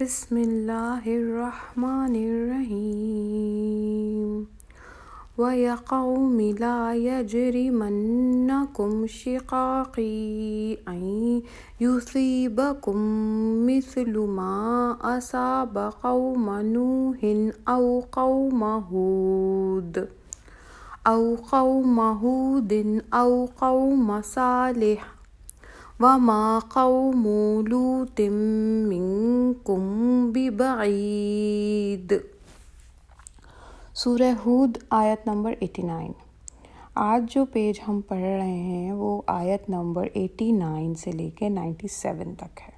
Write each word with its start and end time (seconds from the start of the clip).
بسم 0.00 0.36
اللہ 0.36 1.06
الرحمن 1.06 2.14
الرحیم. 2.14 4.42
وَيَا 5.38 5.74
قَوْمِ 5.86 6.50
لَا 6.58 6.92
يَجْرِمَنَّكُمْ 6.92 9.06
شِقَاقِي 9.06 10.76
أَن 10.88 11.40
يُصِيبَكُم 11.80 12.96
مِّثْلُ 13.66 14.18
مَا 14.18 14.96
أَصَابَ 15.00 15.92
قَوْمَ 16.02 16.60
نُوحٍ 16.60 17.24
أَوْ 17.68 18.04
قَوْمَ 18.12 18.64
هُودٍ 18.64 20.08
أَوْ 21.06 21.36
قَوْمَ 21.52 22.00
هُودٍ 22.00 23.02
أَوْ 23.14 23.48
قَوْمَ 23.60 24.20
صَالِحٍ 24.20 25.13
وَمَا 26.00 26.58
قَوْمُ 26.68 27.26
لُوطٍ 27.68 28.20
مِّنكُم 28.88 29.82
بِبَعِيدٍ 30.32 32.16
سورہ 33.94 34.32
ہود 34.46 34.78
آیت 34.90 35.26
نمبر 35.26 35.52
89 35.60 36.10
آج 36.94 37.34
جو 37.34 37.44
پیج 37.44 37.80
ہم 37.88 38.00
پڑھ 38.08 38.18
رہے 38.18 38.62
ہیں 38.62 38.92
وہ 38.92 39.22
آیت 39.26 39.70
نمبر 39.70 40.06
89 40.14 40.94
سے 40.94 41.12
لے 41.12 41.30
کے 41.30 41.48
97 41.48 42.34
تک 42.36 42.60
ہے۔ 42.60 42.74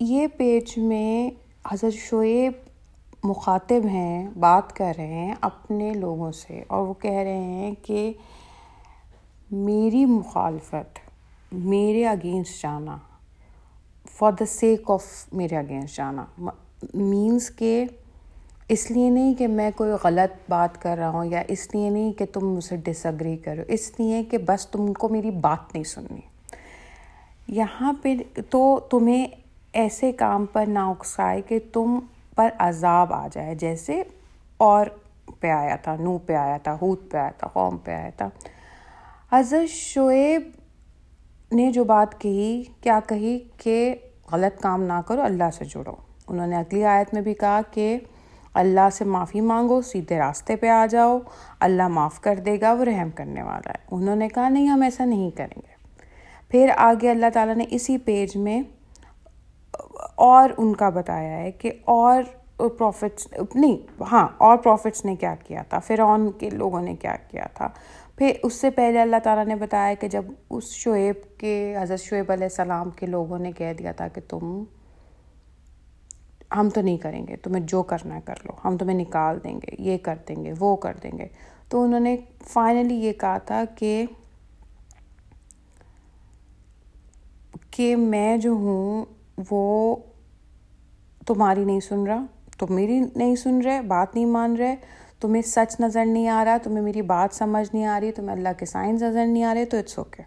یہ 0.00 0.26
پیج 0.26 0.78
میں 0.78 1.30
حضرت 1.72 1.92
شعیب 1.92 2.52
مخاطب 3.24 3.86
ہیں، 3.86 4.28
بات 4.38 4.76
کر 4.76 4.92
رہے 4.96 5.06
ہیں 5.06 5.34
اپنے 5.40 5.92
لوگوں 5.92 6.32
سے 6.32 6.62
اور 6.68 6.86
وہ 6.86 6.94
کہہ 6.94 7.10
رہے 7.10 7.42
ہیں 7.42 7.74
کہ 7.82 8.12
میری 9.50 10.04
مخالفت 10.04 11.09
میرے 11.52 12.06
اگینسٹ 12.06 12.62
جانا 12.62 12.96
فار 14.18 14.32
دا 14.32 14.46
سیک 14.46 14.90
آف 14.90 15.04
میرے 15.32 15.56
اگینسٹ 15.56 15.96
جانا. 15.96 16.24
مینس 16.94 17.50
کہ 17.50 17.84
اس 18.68 18.90
لیے 18.90 19.08
نہیں 19.10 19.34
کہ 19.34 19.46
میں 19.48 19.70
کوئی 19.76 19.92
غلط 20.04 20.50
بات 20.50 20.80
کر 20.82 20.96
رہا 20.98 21.10
ہوں 21.10 21.24
یا 21.24 21.42
اس 21.48 21.74
لیے 21.74 21.88
نہیں 21.90 22.12
کہ 22.12 22.24
تم 22.32 22.46
مجھ 22.46 22.64
سے 22.64 22.76
ڈس 22.76 23.04
اگری 23.06 23.36
کرو، 23.36 23.62
اس 23.68 23.90
لیے 23.98 24.22
کہ 24.24 24.38
بس 24.38 24.66
تم 24.66 24.92
کو 24.92 25.08
میری 25.08 25.30
بات 25.30 25.74
نہیں 25.74 25.84
سننی. 25.84 26.20
یہاں 27.48 27.92
پہ 28.02 28.14
تو 28.50 28.80
تمہیں 28.90 29.26
ایسے 29.72 30.12
کام 30.12 30.46
پر 30.46 30.66
نہ 30.66 30.78
اکسائے 30.78 31.40
کہ 31.42 31.58
تم 31.72 31.98
پر 32.36 32.50
عذاب 32.58 33.12
آ 33.12 33.26
جائے، 33.32 33.54
جیسے 33.54 34.02
اور 34.56 34.86
پہ 35.40 35.50
آیا 35.50 35.76
تھا، 35.76 35.96
نو 35.96 36.16
پہ 36.18 36.34
آیا 36.34 36.56
تھا 36.58 36.76
ہود 36.80 37.10
پہ 37.10 37.16
آیا 37.16 37.30
تھا، 37.30 37.46
قوم 37.52 37.76
پہ 37.76 37.90
آیا 37.90 38.10
تھا. 38.16 38.28
حضرت 39.32 39.68
شعیب 39.70 40.50
نے 41.52 41.72
جو 41.72 41.84
بات 41.84 42.20
کہی، 42.20 42.62
کیا 42.80 43.00
کہی 43.06 43.38
کہ 43.56 43.94
غلط 44.32 44.60
کام 44.60 44.82
نہ 44.82 45.00
کرو، 45.06 45.22
اللہ 45.22 45.50
سے 45.54 45.64
جڑو۔ 45.64 45.94
انہوں 46.28 46.46
نے 46.46 46.56
اگلی 46.56 46.84
آیت 46.84 47.14
میں 47.14 47.22
بھی 47.22 47.34
کہا 47.34 47.60
کہ 47.70 47.98
اللہ 48.54 48.88
سے 48.92 49.04
معافی 49.04 49.40
مانگو، 49.40 49.82
سیدھے 49.82 50.18
راستے 50.18 50.56
پہ 50.56 50.68
آ 50.68 50.86
جاؤ، 50.86 51.18
اللہ 51.60 51.88
معاف 51.88 52.20
کر 52.20 52.36
دے 52.36 52.60
گا، 52.60 52.72
وہ 52.72 52.84
رحم 52.84 53.10
کرنے 53.10 53.42
والا 53.42 53.70
ہے۔ 53.70 53.86
انہوں 53.90 54.16
نے 54.16 54.28
کہا، 54.28 54.48
نہیں، 54.48 54.66
ہم 54.66 54.82
ایسا 54.82 55.04
نہیں 55.04 55.30
کریں 55.30 55.62
گے۔ 55.68 55.74
پھر 56.48 56.70
آگے 56.76 57.10
اللہ 57.10 57.26
تعالیٰ 57.34 57.54
نے 57.54 57.64
اسی 57.70 57.98
پیج 57.98 58.36
میں 58.36 58.62
اور 60.14 60.50
ان 60.58 60.74
کا 60.74 60.88
بتایا 60.88 61.38
ہے 61.38 61.50
کہ 61.50 61.72
اور 61.84 62.22
پروفٹس، 62.56 63.26
نہیں 63.54 64.02
ہاں 64.12 64.28
اور 64.38 64.56
پروفٹس 64.56 65.04
نے 65.04 65.16
کیا 65.16 65.34
کیا 65.34 65.62
تھا؟ 65.62 65.78
فرعون 65.78 66.30
کے 66.30 66.50
لوگوں 66.50 66.82
نے 66.82 66.96
کیا 66.96 67.16
کیا 67.30 67.44
تھا؟ 67.54 67.68
پھر 68.20 68.32
اس 68.42 68.54
سے 68.54 68.70
پہلے 68.70 69.00
اللہ 69.00 69.16
تعالیٰ 69.22 69.46
نے 69.46 69.54
بتایا 69.54 69.94
کہ 69.94 70.08
جب 70.08 70.24
اس 70.50 70.64
شعیب 70.64 71.38
کے، 71.38 71.76
حضرت 71.82 72.00
شعیب 72.00 72.32
علیہ 72.32 72.44
السلام 72.44 72.90
کے 72.90 73.06
لوگوں 73.06 73.38
نے 73.38 73.52
کہہ 73.52 73.72
دیا 73.78 73.92
تھا 73.92 74.08
کہ 74.08 74.20
تم، 74.28 74.64
ہم 76.56 76.68
تو 76.68 76.80
نہیں 76.80 76.96
کریں 76.96 77.26
گے، 77.26 77.36
تمہیں 77.36 77.66
جو 77.66 77.82
کرنا 77.82 78.14
ہے 78.14 78.20
کر 78.24 78.34
لو، 78.44 78.52
ہم 78.64 78.76
تمہیں 78.76 78.98
نکال 78.98 79.38
دیں 79.44 79.54
گے، 79.54 79.76
یہ 79.78 79.98
کر 79.98 80.18
دیں 80.28 80.44
گے، 80.44 80.52
وہ 80.60 80.76
کر 80.76 80.96
دیں 81.02 81.10
گے۔ 81.18 81.28
تو 81.68 81.82
انہوں 81.82 82.00
نے 82.00 82.16
فائنلی 82.48 82.94
یہ 82.94 83.12
کہا 83.12 83.38
تھا 83.38 83.64
کہ 83.74 84.04
کہ 87.70 87.96
میں 87.96 88.36
جو 88.36 88.52
ہوں، 88.52 89.04
وہ 89.50 89.96
تمہاری 91.26 91.64
نہیں 91.64 91.80
سن 91.80 92.06
رہا، 92.06 92.24
تم 92.58 92.74
میری 92.74 93.00
نہیں 93.16 93.36
سن 93.36 93.60
رہے، 93.60 93.80
بات 93.80 94.14
نہیں 94.14 94.26
مان 94.26 94.56
رہے 94.56 94.76
تمہیں 95.20 95.42
سچ 95.42 95.80
نظر 95.80 96.04
نہیں 96.06 96.28
آ 96.28 96.44
رہا، 96.44 96.56
تمہیں 96.56 96.82
میری 96.82 97.02
بات 97.02 97.34
سمجھ 97.34 97.74
نہیں 97.74 97.86
آ 97.86 98.00
رہی، 98.00 98.12
تمہیں 98.12 98.36
اللہ 98.36 98.48
کے 98.58 98.66
سائنس 98.66 99.02
نظر 99.02 99.26
نہیں 99.26 99.44
آ 99.44 99.54
رہے، 99.54 99.64
تو 99.64 99.76
اٹس 99.76 99.98
اوکے 99.98 100.22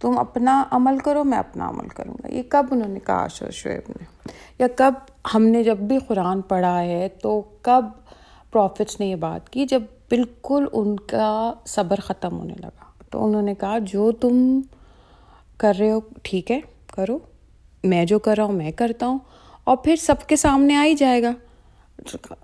تم 0.00 0.18
اپنا 0.18 0.64
عمل 0.70 0.98
کرو، 0.98 1.24
میں 1.24 1.38
اپنا 1.38 1.68
عمل 1.68 1.88
کروں 1.88 2.14
گا۔ 2.14 2.28
یہ 2.28 2.42
کب 2.48 2.66
انہوں 2.70 2.88
نے 2.88 3.00
کہا 3.00 3.26
شعیب 3.28 3.82
نے؟ 3.88 4.04
یا 4.58 4.66
کب 4.76 4.94
ہم 5.34 5.42
نے 5.42 5.62
جب 5.62 5.78
بھی 5.78 5.98
قرآن 5.98 6.40
پڑھا 6.40 6.82
ہے، 6.82 7.08
تو 7.22 7.40
کب 7.62 7.84
پروفٹس 8.50 9.00
نے 9.00 9.06
یہ 9.06 9.16
بات 9.16 9.50
کی؟ 9.50 9.64
جب 9.64 9.82
بالکل 10.10 10.66
ان 10.72 10.96
کا 10.96 11.52
صبر 11.66 12.00
ختم 12.00 12.38
ہونے 12.38 12.54
لگا۔ 12.58 13.02
تو 13.10 13.26
انہوں 13.26 13.42
نے 13.42 13.54
کہا، 13.54 13.78
جو 13.78 14.12
تم 14.12 14.60
کر 15.56 15.74
رہے 15.78 15.90
ہو، 15.90 16.00
ٹھیک 16.22 16.50
ہے، 16.50 16.60
کرو۔ 16.94 17.18
میں 17.84 18.04
جو 18.04 18.18
کر 18.18 18.34
رہا 18.36 18.44
ہوں، 18.44 18.52
میں 18.52 18.72
کرتا 18.72 19.06
ہوں۔ 19.06 19.18
اور 19.64 19.76
پھر 19.76 19.96
سب 19.96 20.26
کے 20.26 20.36
سامنے 20.36 20.76
آ 20.76 20.84
ہی 20.84 20.94
جائے 20.94 21.22
گا۔ 21.22 21.32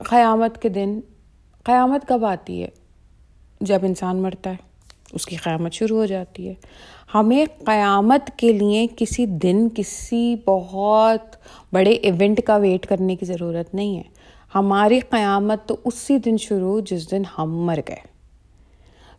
قیامت 0.09 0.63
کے 0.63 0.69
دن 0.69 1.01
قیامت 1.65 2.09
کب 2.09 2.25
آتی 2.25 2.63
ہے؟ 2.63 2.69
جب 3.61 3.79
انسان 3.83 4.23
مرتا 4.23 4.51
ہے، 4.51 4.57
اس 5.13 5.27
کی 5.27 5.37
قیامت 5.37 5.73
شروع 5.73 5.99
ہو 5.99 6.07
جاتی 6.07 6.49
ہے۔ 6.49 6.55
ہمیں 7.15 7.45
قیامت 7.65 8.31
کے 8.37 8.53
لیے 8.53 8.87
کسی 8.97 9.27
دن 9.27 9.69
کسی 9.75 10.37
بہت 10.47 11.37
بڑے 11.73 11.91
ایونٹ 11.91 12.41
کا 12.45 12.57
ویٹ 12.57 12.87
کرنے 12.87 13.17
کی 13.17 13.27
ضرورت 13.27 13.75
نہیں 13.75 13.97
ہے۔ 13.97 14.03
ہماری 14.55 15.01
قیامت 15.01 15.67
تو 15.67 15.77
اسی 15.85 16.19
دن 16.19 16.37
شروع 16.37 16.81
جس 16.81 17.11
دن 17.11 17.23
ہم 17.39 17.65
مر 17.65 17.79
گئے۔ 17.89 18.15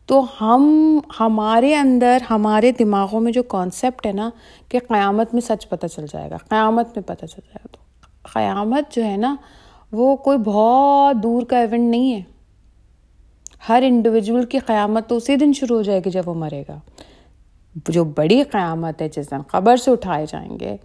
تو 0.06 0.24
ہم، 0.42 1.00
ہمارے 1.20 1.76
اندر، 1.76 2.18
ہمارے 2.30 2.72
دماغوں 2.72 3.22
میں 3.22 3.32
جو 3.32 3.44
کانسیپٹ 3.44 4.06
ہے 4.06 4.12
نا 4.12 4.30
کہ 4.70 4.80
قیامت 4.80 5.34
میں 5.34 5.42
سچ 5.42 5.70
پتہ 5.70 5.88
چل 5.88 6.06
جائے 6.12 6.30
گا، 6.30 6.38
قیامت 6.38 6.88
میں 6.88 7.04
پتہ 7.04 7.26
چل 7.26 7.42
جائے 7.46 7.58
گا۔ 7.64 7.68
تو 7.72 7.78
قیامت 8.34 8.96
جو 8.96 9.06
ہے 9.06 9.18
نا، 9.18 9.36
وہ 9.92 10.16
کوئی 10.16 10.38
بہت 10.38 11.16
دور 11.24 11.44
کا 11.44 11.58
ایونٹ 11.58 11.90
نہیں 11.90 12.14
ہے۔ 12.14 12.35
ہر 13.70 13.84
انڈیویجول 13.88 14.46
کی 14.46 14.60
قیامت 14.60 15.10
تو 15.10 15.18
اسی 15.18 15.36
دن 15.36 15.54
شروع 15.54 15.78
ہو 15.78 15.82
جائے 15.82 16.00
گی 16.06 16.10
جب 16.10 16.24
وہ 16.26 16.34
مرے 16.34 16.64
گا۔ 16.70 16.78
جو 17.88 18.04
بڑی 18.04 18.44
قیامت 18.44 19.02
ہے، 19.02 19.10
جس 19.10 19.32
دن 19.32 19.42
قبر 19.42 19.78
سے 19.78 19.92
اٹھائے 19.92 20.26
جائیں 20.30 20.60
گے، 20.60 20.78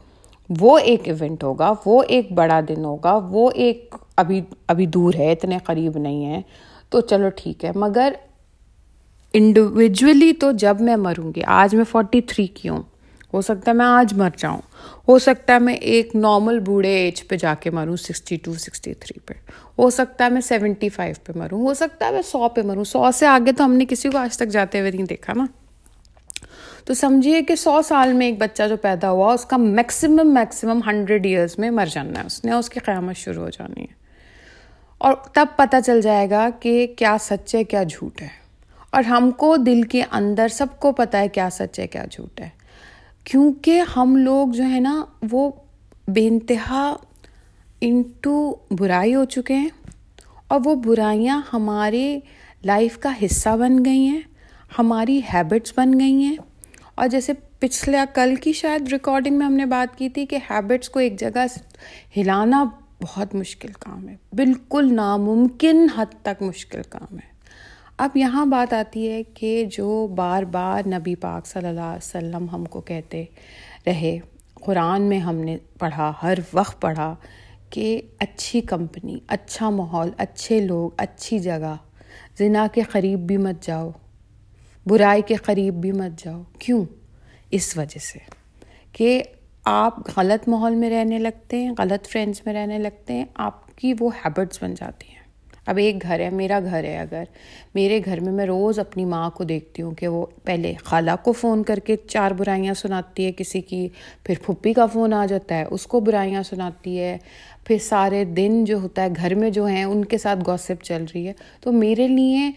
وہ 0.60 0.78
ایک 0.78 1.00
ایونٹ 1.04 1.44
ہوگا، 1.44 1.72
وہ 1.86 2.02
ایک 2.02 2.32
بڑا 2.32 2.60
دن 2.68 2.84
ہوگا، 2.84 3.18
وہ 3.30 3.50
ایک 3.54 3.94
ابھی 4.16 4.41
ابھی 4.66 4.86
دور 4.86 5.14
ہے، 5.14 5.32
اتنے 5.32 5.58
قریب 5.64 5.98
نہیں 5.98 6.26
ہے۔ 6.26 6.42
تو 6.88 7.00
چلو 7.00 7.28
ٹھیک 7.36 7.64
ہے، 7.64 7.70
مگر 7.74 8.12
انڈیویجولی 9.32 10.32
تو 10.32 10.52
جب 10.52 10.80
میں 10.80 10.97
مروں 10.97 11.32
گی، 11.36 11.41
آج 11.47 11.74
میں 11.74 11.84
فورٹی 11.84 12.20
تھری 12.20 12.47
کی 12.47 12.68
ہوں۔ 12.68 12.82
ہو 13.34 13.41
سکتا 13.41 13.70
ہے 13.70 13.76
میں 13.76 13.86
آج 13.86 14.14
مر 14.14 14.28
جاؤں۔ 14.36 14.60
ہو 15.08 15.18
سکتا 15.18 15.52
ہے 15.54 15.58
میں 15.58 15.74
ایک 15.74 16.16
نارمل 16.16 16.58
بوڑھے 16.58 16.91
ایج 16.91 17.28
پہ 17.28 17.36
جا 17.36 17.54
کے 17.54 17.70
مروں 17.70 17.96
سکسٹی 17.96 18.36
ٹو 18.36 18.54
سکسٹی 18.54 18.94
تھری 18.94 19.20
پہ۔ 19.20 19.34
ہو 19.78 19.91
سکتا 19.91 20.24
ہے 20.24 20.30
میں 20.30 20.41
سیونٹی 20.41 20.88
فائیو 20.88 21.14
پہ 21.24 21.32
مروں۔ 21.38 21.60
ہو 21.60 21.74
سکتا 21.74 22.06
ہے 22.06 22.10
میں 22.10 22.22
سو 22.22 22.48
پہ 22.48 22.62
مروں۔ 22.62 22.84
سو 22.84 23.10
سے 23.14 23.26
آگے 23.26 23.52
تو 23.52 23.64
ہم 23.64 23.72
نے 23.72 23.84
کسی 23.88 24.08
کو 24.08 24.18
آج 24.18 24.36
تک 24.36 24.48
جاتے 24.48 24.80
ہوئے 24.80 24.91
نہیں 24.91 25.06
دیکھا 25.06 25.32
نا۔ 25.36 25.46
تو 26.84 26.94
سمجھیے 26.94 27.42
کہ 27.42 27.54
سو 27.56 27.82
سال 27.82 28.12
میں 28.12 28.26
ایک 28.26 28.38
بچہ 28.38 28.62
جو 28.68 28.76
پیدا 28.76 29.10
ہوا، 29.10 29.32
اس 29.32 29.44
کا 29.44 29.56
میکسیمم 29.56 30.34
میکسیمم 30.34 30.80
ہنڈریڈ 30.86 31.26
ایئرس 31.26 31.58
میں 31.58 31.70
مر 31.70 31.86
جانا 31.92 32.20
ہے۔ 32.20 32.26
اس 32.26 32.44
نے 32.44 32.52
اس 32.52 32.70
کی 32.70 32.80
قیامت 32.80 33.16
شروع 33.16 33.42
ہو 33.42 33.50
جانی 33.50 33.80
ہے۔ 33.80 34.00
اور 34.98 35.12
تب 35.32 35.47
پتہ 35.56 35.76
چل 35.86 36.00
جائے 36.00 36.30
گا 36.30 36.48
کہ 36.60 36.86
کیا 36.98 37.16
سچ 37.20 37.54
ہے، 37.54 37.64
کیا 37.64 37.82
جھوٹ 37.82 38.22
ہے۔ 38.22 38.28
اور 38.91 39.04
ہم 39.04 39.30
کو 39.30 39.56
دل 39.56 39.82
کے 39.82 40.02
اندر، 40.10 40.48
سب 40.48 40.66
کو 40.78 40.92
پتہ 40.92 41.16
ہے 41.16 41.28
کیا 41.28 41.48
سچ 41.52 41.78
ہے، 41.78 41.86
کیا 41.86 42.04
جھوٹ 42.10 42.41
ہے۔ 42.41 42.59
کیونکہ 43.30 43.82
ہم 43.96 44.16
لوگ 44.16 44.48
جو 44.48 44.64
ہے 44.64 44.80
نا 44.80 45.04
وہ 45.30 45.50
بے 46.08 46.28
انتہا 46.28 46.97
انٹو 47.80 48.56
برائی 48.71 49.15
ہو 49.15 49.24
چکے 49.24 49.54
ہیں 49.54 49.68
اور 50.48 50.60
وہ 50.65 50.74
برائیاں 50.74 51.41
ہمارے 51.53 52.18
لائف 52.65 52.98
کا 52.98 53.12
حصہ 53.24 53.56
بن 53.56 53.84
گئی 53.84 54.06
ہیں، 54.06 54.21
ہماری 54.78 55.21
ہیبٹس 55.34 55.72
بن 55.77 56.00
گئی 56.00 56.22
ہیں۔ 56.22 56.36
اور 56.94 57.09
جیسے 57.09 57.32
پچھلے 57.59 57.98
کل 58.15 58.34
کی 58.36 58.53
شاید 58.53 58.92
ریکارڈنگ 58.92 59.38
میں 59.38 59.47
ہم 59.47 59.53
نے 59.53 59.66
بات 59.66 59.98
کی 59.98 60.09
تھی 60.09 60.26
کہ 60.26 60.38
ہیبٹس 60.50 60.88
کو 60.88 60.98
ایک 60.98 61.21
جگہ 61.21 61.47
ہلانا 62.16 62.65
بہت 63.03 63.34
مشکل 63.34 63.72
کام 63.72 64.09
ہے، 64.09 64.16
بالکل 64.33 64.94
ناممکن 64.94 65.86
حد 65.97 66.22
تک 66.22 66.42
مشکل 66.42 66.83
کام 66.88 67.18
ہے۔ 67.18 67.29
اب 68.00 68.16
یہاں 68.16 68.47
بات 68.47 68.72
آتی 68.72 69.10
ہے 69.10 69.22
کہ 69.22 69.64
جو 69.72 70.06
بار 70.06 70.42
بار 70.42 70.88
نبی 70.88 71.14
پاک 71.14 71.47
صلی 71.47 71.68
اللہ 71.68 71.80
علیہ 71.80 71.97
وسلم 71.97 72.47
ہم 72.52 72.64
کو 72.64 72.80
کہتے 72.80 73.24
رہے، 73.86 74.18
قرآن 74.54 75.02
میں 75.02 75.18
ہم 75.18 75.34
نے 75.34 75.56
پڑھا، 75.78 76.12
ہر 76.22 76.38
وقت 76.52 76.80
پڑھا 76.80 77.14
کہ 77.70 78.00
اچھی 78.18 78.60
کمپنی 78.60 79.18
اچھا 79.26 79.70
ماحول، 79.70 80.10
اچھے 80.16 80.60
لوگ، 80.60 80.91
اچھی 80.97 81.38
جگہ، 81.38 81.74
زنا 82.38 82.66
کے 82.72 82.82
قریب 82.82 83.18
بھی 83.18 83.36
مت 83.36 83.66
جاؤ، 83.66 83.91
برائی 84.86 85.22
کے 85.22 85.34
قریب 85.34 85.74
بھی 85.74 85.92
مت 85.92 86.24
جاؤ۔ 86.24 86.42
کیوں؟ 86.58 86.84
اس 87.50 87.76
وجہ 87.76 87.98
سے 87.98 88.18
کہ 88.92 89.22
آپ 89.64 89.94
غلط 90.16 90.48
ماحول 90.48 90.74
میں 90.74 90.91
رہنے 90.91 91.18
لگتے 91.18 91.64
ہیں، 91.64 91.72
غلط 91.78 92.08
فرینڈس 92.08 92.47
میں 92.47 92.54
رہنے 92.54 92.78
لگتے 92.78 93.12
ہیں، 93.12 93.24
آپ 93.34 93.76
کی 93.76 93.94
وہ 94.00 94.10
ہیبٹس 94.24 94.62
بن 94.62 94.74
جاتی 94.74 95.08
ہیں۔ 95.08 95.20
اب 95.66 95.77
ایک 95.77 96.03
گھر 96.03 96.21
ہے، 96.21 96.30
میرا 96.30 96.60
گھر 96.65 96.84
ہے 96.84 96.98
اگر۔ 96.98 97.24
میرے 97.74 98.01
گھر 98.04 98.21
میں 98.21 98.33
میں 98.33 98.47
روز 98.47 98.78
اپنی 98.78 99.04
ماں 99.04 99.30
کو 99.30 99.45
دیکھتی 99.45 99.83
ہوں 99.83 99.92
کہ 99.92 100.09
وہ 100.09 100.27
پہلے 100.45 100.74
خالہ 100.84 101.10
کو 101.22 101.33
فون 101.33 101.62
کر 101.62 101.78
کے 101.78 101.97
چار 101.97 102.30
برائیاں 102.30 102.74
سناتی 102.74 103.24
ہے 103.24 103.33
کسی 103.33 103.60
کی، 103.60 103.89
پھر 104.24 104.34
پھپھی 104.47 104.72
کا 104.72 104.86
فون 104.86 105.12
آ 105.12 105.27
جاتا 105.27 105.54
ہے، 105.54 105.65
اس 105.71 105.86
کو 105.86 106.01
برائیاں 106.01 106.42
سناتی 106.42 107.01
ہے۔ 107.01 107.18
پھر 107.65 107.78
سارے 107.78 108.24
دن 108.24 108.65
جو 108.65 108.78
ہوتا 108.78 109.03
ہے، 109.03 109.09
گھر 109.16 109.34
میں 109.34 109.51
جو 109.51 109.66
ہیں، 109.66 109.84
ان 109.84 110.04
کے 110.04 110.18
ساتھ 110.18 110.39
گوسپ 110.47 110.84
چل 110.84 111.04
رہی 111.15 111.28
ہے۔ 111.28 111.33
تو 111.60 111.72
میرے 111.72 112.09
لیے 112.09 112.51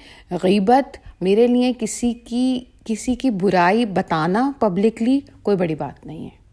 غیبت، 0.44 0.98
میرے 1.22 1.48
لیے 1.48 1.74
کسی 1.80 2.14
کی 2.14 2.64
کسی 2.86 3.16
کی 3.16 3.30
برائی 3.30 3.86
بتانا 3.86 4.52
پبلکلی 4.60 5.20
کوئی 5.44 5.58
بڑی 5.58 5.76
بات 5.76 6.06
نہیں 6.06 6.24
ہے۔ 6.24 6.44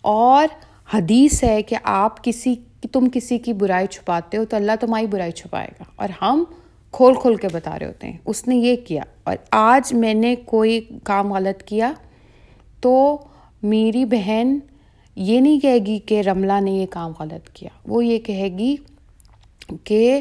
اور 0.00 0.46
حدیث 0.94 1.44
ہے 1.44 1.62
کہ 1.62 1.76
آپ 1.82 2.24
کسی 2.24 2.54
کہ 2.80 2.88
تم 2.92 3.08
کسی 3.12 3.38
کی 3.38 3.52
برائی 3.52 3.86
چھپاتے 3.86 4.36
ہو 4.36 4.44
تو 4.44 4.56
اللہ 4.56 4.72
تمہاری 4.80 5.06
برائی 5.06 5.32
چھپائے 5.32 5.68
گا۔ 5.80 5.84
اور 5.96 6.08
ہم 6.22 6.44
کھول 6.92 7.14
کھول 7.14 7.36
کے 7.36 7.48
بتا 7.52 7.78
رہے 7.78 7.86
ہوتے 7.86 8.06
ہیں۔ 8.06 8.18
اس 8.26 8.48
نے 8.48 8.56
یہ 8.56 8.76
کیا۔ 8.76 9.02
اور 9.24 9.36
آج 9.50 9.94
میں 9.94 10.14
نے 10.14 10.34
کوئی 10.44 10.80
کام 11.04 11.32
غلط 11.32 11.62
کیا 11.62 11.92
تو 12.80 13.18
میری 13.62 14.04
بہن 14.04 14.58
یہ 15.16 15.40
نہیں 15.40 15.60
کہے 15.60 15.78
گی 15.78 15.98
کہ 15.98 16.20
رملہ 16.20 16.60
نے 16.60 16.70
یہ 16.70 16.86
کام 16.90 17.12
غلط 17.18 17.48
کیا۔ 17.48 17.68
وہ 17.86 18.04
یہ 18.04 18.18
کہے 18.18 18.48
گی 18.58 18.76
کہ 19.84 20.20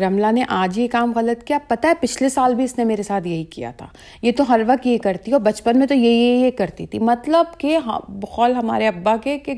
رملہ 0.00 0.32
نے 0.32 0.42
آج 0.48 0.78
یہ 0.78 0.88
کام 0.88 1.12
غلط 1.16 1.44
کیا۔ 1.44 1.58
پتہ 1.68 1.86
ہے 1.86 1.92
پچھلے 2.00 2.28
سال 2.28 2.54
بھی 2.54 2.64
اس 2.64 2.78
نے 2.78 2.84
میرے 2.84 3.02
ساتھ 3.02 3.28
یہی 3.28 3.44
کیا 3.44 3.70
تھا۔ 3.70 3.86
یہ 4.22 4.32
تو 4.32 4.44
ہر 4.48 4.60
وقت 4.66 4.86
یہ 4.86 4.98
کرتی 4.98 5.32
اور 5.32 5.40
بچپن 5.40 5.78
میں 5.78 5.86
تو 5.86 5.94
یہ 5.94 6.08
یہ 6.08 6.46
یہ 6.46 6.50
کرتی 6.50 6.86
تھی۔ 6.86 6.98
مطلب 6.98 7.58
کہ 7.58 7.76
ہاں، 7.76 8.00
بخول 8.08 8.54
ہمارے 8.54 8.88
ابا 8.88 9.16
کے 9.16 9.38
کہ 9.38 9.54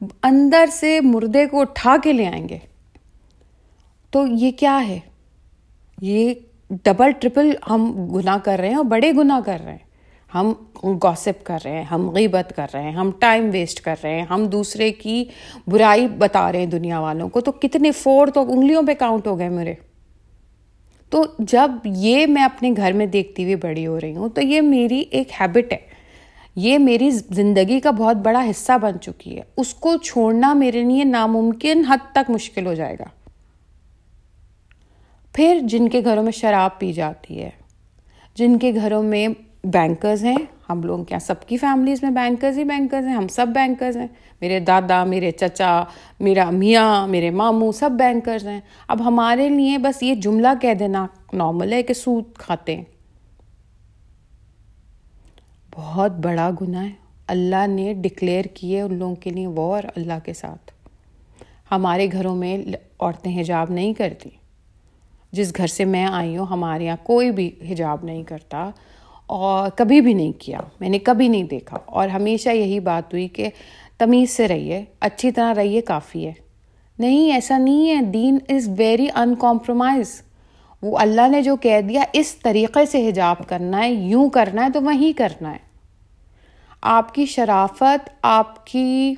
اندر 0.00 0.64
سے 0.72 1.00
مردے 1.00 1.46
کو 1.46 1.60
اٹھا 1.60 1.96
کے 2.02 2.12
لے 2.12 2.26
آئیں 2.26 2.48
گے۔ 2.48 2.58
تو 4.10 4.26
یہ 4.26 4.50
کیا 4.50 4.88
ہے؟ 4.88 4.98
یہ 6.02 6.34
ڈبل 6.70 7.10
ٹرپل 7.10 7.50
ہم 7.70 8.08
گناہ 8.14 8.38
کر 8.44 8.58
رہے 8.58 8.68
ہیں 8.68 8.76
اور 8.76 8.84
بڑے 8.84 9.12
گناہ 9.12 9.40
کر 9.46 9.60
رہے 9.64 9.70
ہیں۔ 9.70 9.88
ہم 10.34 10.52
گوسپ 10.84 11.44
کر 11.44 11.58
رہے 11.64 11.72
ہیں، 11.72 11.82
ہم 11.82 12.10
غیبت 12.10 12.52
کر 12.56 12.66
رہے 12.74 12.82
ہیں، 12.82 12.92
ہم 12.92 13.10
ٹائم 13.18 13.50
ویسٹ 13.52 13.80
کر 13.80 13.94
رہے 14.02 14.14
ہیں، 14.14 14.26
ہم 14.26 14.44
دوسرے 14.46 14.92
کی 14.92 15.24
برائی 15.66 16.08
بتا 16.08 16.52
رہے 16.52 16.58
ہیں 16.58 16.66
دنیا 16.66 17.00
والوں 17.00 17.28
کو۔ 17.28 17.40
تو 17.40 17.52
کتنے 17.52 17.92
فور 17.92 18.26
تو 18.26 18.52
انگلیوں 18.52 18.82
پہ 18.86 18.94
کاؤنٹ 18.94 19.26
ہو 19.26 19.38
گئے 19.38 19.48
میرے۔ 19.48 19.74
تو 21.10 21.24
جب 21.38 21.70
یہ 21.84 22.26
میں 22.26 22.42
اپنے 22.42 22.72
گھر 22.76 22.92
میں 22.92 23.06
دیکھتی 23.06 23.44
ہوئی 23.44 23.54
بڑی 23.54 23.86
ہو 23.86 24.00
رہی 24.00 24.16
ہوں، 24.16 24.28
تو 24.28 24.40
یہ 24.40 24.60
میری 24.60 25.04
ایک 25.10 25.28
ہیبٹ 25.40 25.72
ہے۔ 25.72 25.97
یہ 26.58 26.78
میری 26.78 27.10
زندگی 27.10 27.80
کا 27.80 27.90
بہت 27.90 28.16
بڑا 28.16 28.44
حصہ 28.50 28.78
بن 28.78 29.00
چکی 29.00 29.36
ہے۔ 29.36 29.42
اس 29.56 29.74
کو 29.74 29.96
چھوڑنا 29.96 30.52
میرے 30.52 30.82
لیے 30.82 31.04
ناممکن 31.04 31.84
حد 31.84 32.12
تک 32.12 32.30
مشکل 32.30 32.66
ہو 32.66 32.74
جائے 32.74 32.96
گا۔ 32.98 33.04
پھر 35.32 35.60
جن 35.62 35.88
کے 35.88 36.00
گھروں 36.04 36.22
میں 36.22 36.32
شراب 36.32 36.78
پی 36.78 36.92
جاتی 36.92 37.42
ہے، 37.42 37.50
جن 38.34 38.58
کے 38.58 38.72
گھروں 38.74 39.02
میں 39.02 39.28
بینکرز 39.64 40.24
ہیں، 40.24 40.36
ہم 40.68 40.82
لوگ 40.82 41.04
کیا 41.04 41.18
سب 41.18 41.46
کی 41.46 41.56
فیملیز 41.56 42.02
میں 42.02 42.10
بینکرز 42.10 42.58
ہی 42.58 42.64
بینکرز 42.64 43.06
ہیں، 43.06 43.14
ہم 43.14 43.28
سب 43.28 43.46
بینکرز 43.48 43.96
ہیں۔ 43.96 44.06
میرے 44.40 44.60
دادا، 44.60 45.04
میرے 45.04 45.30
چچا، 45.30 45.82
میرا 46.20 46.50
میاں، 46.50 47.06
میرے 47.06 47.30
ماموں 47.30 47.72
سب 47.72 47.90
بینکرز 47.90 48.46
ہیں۔ 48.46 48.60
اب 48.88 49.06
ہمارے 49.06 49.48
لیے 49.48 49.78
بس 49.78 50.02
یہ 50.02 50.14
جملہ 50.14 50.48
کہہ 50.60 50.74
دینا 50.74 51.06
نارمل 51.32 51.72
ہے 51.72 51.82
کہ 51.82 51.94
سود 51.94 52.24
کھاتے 52.34 52.76
ہیں۔ 52.76 52.84
بہت 55.78 56.12
بڑا 56.12 56.50
گناہ 56.60 56.84
ہے۔ 56.84 56.90
اللہ 57.26 57.66
نے 57.66 57.94
ڈکلیئر 57.94 58.44
کیے 58.54 58.80
ان 58.80 58.94
لوگوں 58.94 59.14
کے 59.14 59.30
لیے 59.30 59.46
وار 59.46 59.84
اللہ 59.96 60.12
کے 60.24 60.32
ساتھ۔ 60.32 60.72
ہمارے 61.70 62.08
گھروں 62.12 62.36
میں 62.36 62.58
عورتیں 63.00 63.40
حجاب 63.40 63.70
نہیں 63.70 63.94
کرتی۔ 63.94 64.30
جس 65.32 65.56
گھر 65.56 65.66
سے 65.66 65.84
میں 65.84 66.04
آئی 66.04 66.36
ہوں، 66.36 66.46
ہمارے 66.46 66.84
یہاں 66.84 66.96
کوئی 67.02 67.30
بھی 67.30 67.50
حجاب 67.70 67.98
نہیں 68.02 68.22
کرتا 68.22 68.70
اور 69.26 69.70
کبھی 69.76 70.00
بھی 70.00 70.14
نہیں 70.14 70.32
کیا۔ 70.32 70.58
میں 70.80 70.88
نے 70.88 70.98
کبھی 70.98 71.28
نہیں 71.28 71.42
دیکھا۔ 71.42 71.78
اور 71.86 72.08
ہمیشہ 72.08 72.48
یہی 72.48 72.80
بات 72.80 73.12
ہوئی 73.12 73.28
کہ 73.28 73.48
تمیز 73.98 74.30
سے 74.30 74.48
رہیے، 74.48 74.84
اچھی 75.00 75.32
طرح 75.32 75.54
رہیے، 75.54 75.80
کافی 75.80 76.26
ہے۔ 76.26 76.32
نہیں، 76.98 77.32
ایسا 77.32 77.58
نہیں 77.58 77.90
ہے۔ 77.90 78.02
دین 78.02 78.38
از 78.48 78.70
ویری 78.76 79.06
ان 79.14 79.34
کمپرومائز 79.34 80.22
وہ 80.82 80.98
اللہ 80.98 81.28
نے 81.28 81.42
جو 81.42 81.56
کہہ 81.56 81.80
دیا، 81.80 82.02
اس 82.12 82.34
طریقے 82.34 82.86
سے 82.86 83.08
حجاب 83.08 83.36
کرنا 83.48 83.78
ہے، 83.78 83.92
یوں 83.92 84.30
کرنا 84.30 84.64
ہے 84.64 84.70
تو 84.70 84.82
وہیں 84.82 85.18
کرنا 85.18 85.52
ہے۔ 85.52 85.67
آپ 86.82 87.14
کی 87.14 87.26
شرافت، 87.26 88.10
آپ 88.22 88.66
کی 88.66 89.14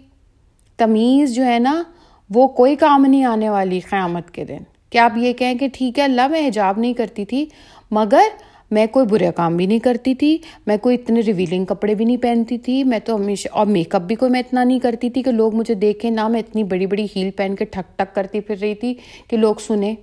تمیز 0.77 1.35
جو 1.35 1.45
ہے 1.45 1.59
نا، 1.59 1.83
وہ 2.31 2.49
کوئی 2.49 2.77
کام 2.77 3.07
نہیں 3.09 3.25
آنے 3.25 3.49
والی 3.49 3.81
قیامت 3.81 4.31
کے 4.31 4.45
دن۔ 4.45 4.59
کہ 4.91 4.99
آپ 4.99 5.13
یہ 5.17 5.33
کہیں 5.33 5.55
کہ 5.55 5.69
ٹھیک 5.73 5.99
ہے، 5.99 6.05
اللہ 6.05 6.27
میں 6.27 6.49
حجاب 6.49 6.79
نہیں 6.79 6.93
کرتی 6.93 7.25
تھی، 7.25 7.47
مگر 7.91 8.23
میں 8.71 8.87
کوئی 8.87 9.07
برے 9.07 9.31
کام 9.37 9.57
بھی 9.57 9.67
نہیں 9.67 9.79
کرتی 9.79 10.15
تھی، 10.15 10.39
میں 10.67 10.77
کوئی 10.77 10.97
اتنے 10.97 11.21
ریویلنگ 11.21 11.65
کپڑے 11.65 11.95
بھی 11.95 12.05
نہیں 12.05 12.17
پہنتی 12.17 12.59
تھی، 12.59 12.85
میں 12.85 12.99
تو 12.99 13.17
ہمیشہ، 13.17 13.49
اور 13.53 13.67
میک 13.67 13.95
اپ 13.95 14.03
بھی 14.03 14.15
کوئی 14.15 14.31
میں 14.31 14.41
اتنا 14.41 14.65
نہیں 14.65 14.79
کرتی 14.79 15.11
تھی 15.11 15.23
کہ 15.23 15.31
لوگ 15.31 15.55
مجھے 15.55 15.75
دیکھیں، 15.75 16.11
نہ 16.11 16.29
میں 16.29 16.41
اتنی 16.41 16.65
بڑی 16.65 16.87
بڑی 16.87 17.07
ہیل 17.17 17.31
پہن 17.31 17.55
کے 17.55 17.65
ٹھک 17.65 17.99
ٹھک 17.99 18.15
کرتی 18.15 18.41
پھر 18.41 18.57
رہی 18.61 18.75
تھی 18.75 18.95
کہ 19.29 19.37
لوگ 19.37 19.55
سنیں۔ 19.67 19.95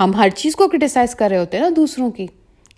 ہم 0.00 0.14
ہر 0.14 0.28
چیز 0.28 0.56
کو 0.56 0.68
کرٹیسائز 0.68 1.14
کر 1.14 1.28
رہے 1.30 1.38
ہوتے 1.38 1.56
ہیں 1.56 1.64
نا 1.64 1.70
دوسروں 1.76 2.10
کی، 2.10 2.26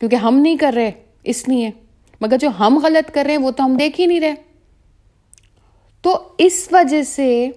کیونکہ 0.01 0.17
ہم 0.17 0.39
نہیں 0.39 0.57
کر 0.57 0.73
رہے، 0.77 0.91
اس 1.25 1.49
لیے۔ 1.49 1.71
مگر 2.21 2.37
جو 2.39 2.49
ہم 2.59 2.79
غلط 2.83 3.11
کر 3.11 3.23
رہے 3.25 3.37
ہیں 3.37 3.43
وہ 3.43 3.51
تو 3.51 3.65
ہم 3.65 3.77
دیکھ 3.77 4.01
ہی 4.01 4.07
نہیں 4.07 4.21
رہے۔ 4.21 4.35
تو 6.03 6.23
اس 6.39 6.69
وجہ 6.73 7.03
سے 7.03 7.51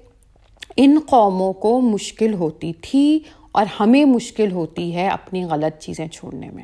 ان 0.76 1.00
قوموں 1.06 1.54
کو 1.54 1.82
مشکل 1.82 2.34
ہوتی 2.34 2.74
تھی 2.82 3.20
اور 3.52 3.66
ہمیں 3.80 4.06
مشکل 4.06 4.52
ہوتی 4.52 4.96
ہے 4.96 5.08
اپنی 5.08 5.44
غلط 5.44 5.82
چیزیں 5.82 6.08
چھوڑنے 6.08 6.50
میں۔ 6.50 6.64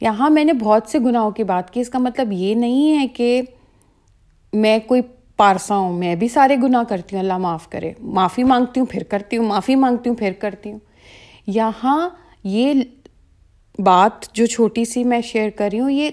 یہاں 0.00 0.30
میں 0.30 0.44
نے 0.44 0.52
بہت 0.52 0.82
سے 0.88 0.98
گناہوں 0.98 1.30
کی 1.30 1.44
بات 1.44 1.72
کی، 1.72 1.80
اس 1.80 1.88
کا 1.88 1.98
مطلب 1.98 2.32
یہ 2.32 2.54
نہیں 2.54 2.98
ہے 2.98 3.06
کہ 3.08 3.42
میں 4.52 4.78
کوئی 4.78 5.00
پارسا 5.36 5.76
ہوں، 5.76 5.92
میں 5.92 6.16
بھی 6.16 6.28
سارے 6.28 6.56
گناہ 6.56 6.82
کرتی 6.82 7.16
ہوں، 7.16 7.22
اللہ 7.22 7.38
معاف 7.38 7.70
کرے۔ 7.70 7.92
معافی 7.98 8.44
مانگتی 8.44 8.80
ہوں، 8.80 8.86
پھر 8.90 9.02
کرتی 9.02 9.36
ہوں، 9.36 9.46
معافی 9.46 9.74
مانگتی 9.74 10.10
ہوں، 10.10 10.16
پھر 10.16 10.32
کرتی 10.32 10.72
ہوں۔ 10.72 10.78
یہاں 11.46 12.10
یہ 12.44 12.74
بات 13.78 14.32
جو 14.32 14.46
چھوٹی 14.46 14.84
سی 14.84 15.04
میں 15.04 15.20
شیئر 15.20 15.50
کر 15.50 15.68
رہی 15.72 15.80
ہوں، 15.80 15.90
یہ 15.90 16.10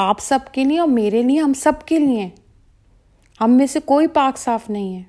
آپ 0.00 0.20
سب 0.20 0.38
کے 0.52 0.64
لیے 0.64 0.78
اور 0.78 0.88
میرے 0.88 1.22
لیے، 1.22 1.40
ہم 1.40 1.52
سب 1.52 1.72
کے 1.86 1.98
لیے۔ 1.98 2.28
ہم 3.40 3.50
میں 3.50 3.66
سے 3.66 3.80
کوئی 3.80 4.06
پاک 4.06 4.38
صاف 4.38 4.70
نہیں 4.70 4.96
ہے۔ 4.96 5.02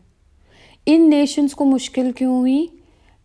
ان 0.85 1.09
نیشنز 1.09 1.53
کو 1.53 1.65
مشکل 1.65 2.11
کیوں 2.11 2.39
ہوئی 2.39 2.65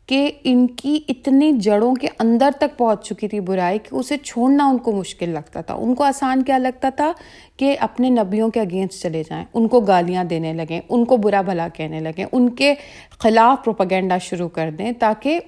کہ 0.07 0.31
ان 0.45 0.67
کی 0.67 1.01
اتنی 1.09 1.53
جڑوں 1.53 1.95
کے 1.95 2.09
اندر 2.19 2.51
تک 2.59 2.79
پہنچ 2.79 3.07
چکی 3.07 3.29
تھی 3.29 3.41
برائی 3.41 3.79
کہ 3.79 3.95
اسے 3.95 4.17
چھوڑنا 4.17 4.69
ان 4.69 4.79
کو 4.79 4.93
مشکل 4.93 5.29
لگتا 5.29 5.61
تھا۔ 5.61 5.75
ان 5.75 5.95
کو 5.95 6.05
آسان 6.05 6.43
کیا 6.43 6.59
لگتا 6.59 6.89
تھا 6.91 7.13
کہ 7.57 7.77
اپنے 7.81 8.11
نبیوں 8.11 8.51
کے 8.51 8.61
اگینسٹ 8.61 9.03
چلے 9.03 9.23
جائیں۔ 9.31 9.45
ان 9.55 9.69
کو 9.69 9.81
گالیاں 9.81 10.25
دینے 10.25 10.53
لگیں، 10.53 10.81
ان 10.89 11.05
کو 11.05 11.17
برا 11.17 11.41
بھلا 11.41 11.69
کہنے 11.69 12.01
لگیں۔ 12.01 12.25
ان 12.33 12.49
کے 12.49 12.75
خلاف 13.19 13.65
پروپگینڈا 13.65 14.19
شروع 14.19 14.49
کر 14.49 14.71
دیں 14.71 14.93
تاکہ 14.93 15.41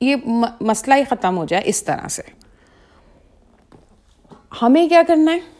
یہ 0.00 0.16
مسئلہ 0.60 0.94
ہی 0.94 1.04
ختم 1.04 1.36
ہو 1.36 1.44
جائے 1.44 1.62
اس 1.66 1.84
طرح 1.84 2.08
سے۔ 2.08 2.22
ہمیں 4.62 4.88
کیا 4.88 5.02
کرنا 5.06 5.32
ہے؟ 5.32 5.55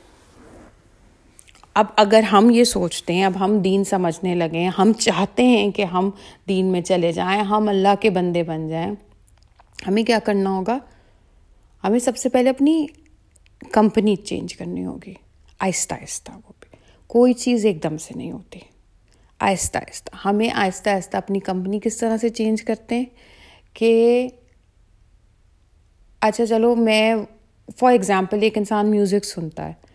اب 1.76 1.86
اگر 1.96 2.22
ہم 2.22 2.50
یہ 2.50 2.64
سوچتے 2.64 3.14
ہیں، 3.14 3.24
اب 3.24 3.40
ہم 3.40 3.58
دین 3.58 3.84
سمجھنے 3.84 4.34
لگیں 4.34 4.68
ہم 4.68 4.92
چاہتے 4.92 5.44
ہیں 5.44 5.70
کہ 5.70 5.84
ہم 5.84 6.10
دین 6.48 6.66
میں 6.66 6.80
چلے 6.80 7.12
جائیں، 7.12 7.42
ہم 7.42 7.68
اللہ 7.68 7.94
کے 8.00 8.10
بندے 8.10 8.42
بن 8.42 8.68
جائیں، 8.68 8.94
ہمیں 9.88 10.02
کیا 10.02 10.18
کرنا 10.24 10.50
ہوگا؟ 10.50 10.78
ہمیں 11.84 11.98
سب 11.98 12.16
سے 12.16 12.28
پہلے 12.28 12.50
اپنی 12.50 12.86
کمپنی 13.72 14.16
چینج 14.16 14.54
کرنی 14.54 14.84
ہوگی، 14.84 15.14
آہستہ 15.58 15.94
آہستہ 15.94 16.30
وہ 16.32 16.52
بھی 16.60 16.76
کوئی 17.06 17.32
چیز 17.32 17.66
ایک 17.66 17.82
دم 17.82 17.96
سے 17.96 18.14
نہیں 18.16 18.32
ہوتی۔ 18.32 18.58
آہستہ 19.38 19.78
آہستہ۔ 19.78 20.28
ہمیں 20.28 20.50
آہستہ 20.50 20.90
آہستہ 20.90 21.16
اپنی 21.16 21.40
کمپنی 21.40 21.80
کس 21.80 21.96
طرح 21.96 22.16
سے 22.16 22.28
چینج 22.28 22.62
کرتے 22.62 22.94
ہیں 22.94 23.04
کہ 23.74 24.28
اچھا 26.20 26.46
چلو 26.46 26.74
میں 26.74 27.14
فار 27.76 27.92
ایگزامپل 27.92 28.38
ایک 28.42 28.58
انسان 28.58 28.90
میوزک 28.90 29.24
سنتا 29.24 29.68
ہے۔ 29.68 29.85